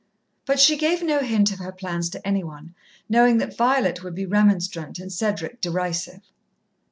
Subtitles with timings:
[0.47, 2.73] But she gave no hint of her plans to any one,
[3.07, 6.21] knowing that Violet would be remonstrant and Cedric derisive.